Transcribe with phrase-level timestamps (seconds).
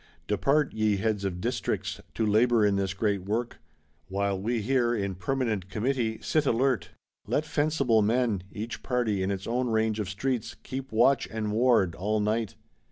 [0.25, 3.59] Depart, ye heads of Districts, to labour in this great work;
[4.07, 6.89] while we here, in Permanent Committee, sit alert.
[7.27, 11.93] Let fencible men, each party in its own range of streets, keep watch and ward,
[11.93, 12.55] all night.